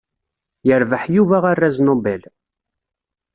[0.67, 2.21] Yerbeḥ Yuba arraz Nobel.